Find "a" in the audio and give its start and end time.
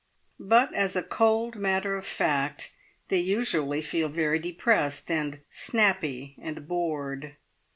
0.95-1.03